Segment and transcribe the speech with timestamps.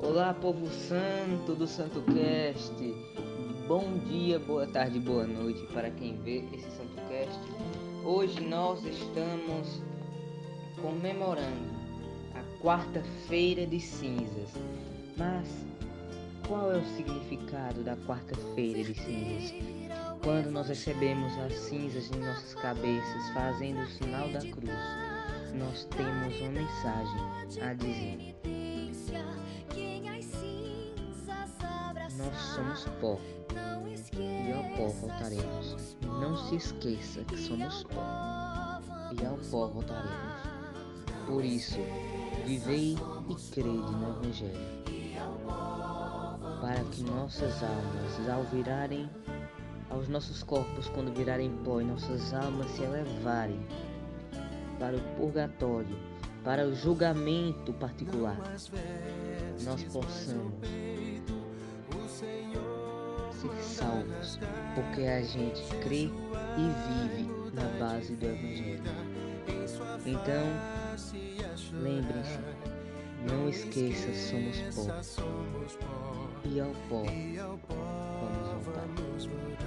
[0.00, 2.72] Olá, povo santo do Santo Cast.
[3.66, 7.36] Bom dia, boa tarde, boa noite para quem vê esse Santo Cast.
[8.04, 9.82] Hoje nós estamos
[10.80, 11.74] comemorando
[12.32, 14.50] a quarta-feira de cinzas.
[15.16, 15.66] Mas
[16.46, 19.52] qual é o significado da quarta-feira de cinzas?
[20.22, 24.70] Quando nós recebemos as cinzas em nossas cabeças, fazendo o sinal da cruz,
[25.54, 28.77] nós temos uma mensagem a dizer.
[32.28, 33.18] Nós somos pó
[34.12, 35.96] e ao pó voltaremos.
[36.02, 38.02] Não se esqueça que somos pó
[39.18, 40.42] e ao pó voltaremos.
[41.26, 41.78] Por isso,
[42.44, 42.98] vivei
[43.30, 44.60] e crede no Evangelho,
[46.60, 49.08] para que nossas almas, ao virarem
[49.88, 53.60] aos nossos corpos, quando virarem pó, e nossas almas se elevarem
[54.78, 55.96] para o purgatório,
[56.44, 58.38] para o julgamento particular,
[59.64, 60.52] nós possamos
[63.78, 64.38] salvos,
[64.74, 66.10] porque a gente crê
[66.56, 68.82] e vive na base do Evangelho.
[70.04, 70.46] Então,
[71.72, 72.38] lembrem-se,
[73.30, 77.04] não esqueça, somos pó, e ao pó
[78.64, 79.57] vamos voltar.